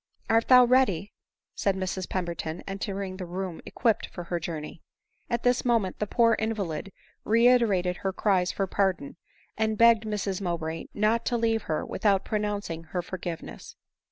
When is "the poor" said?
5.99-6.33